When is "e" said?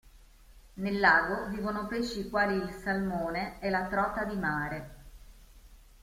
3.61-3.69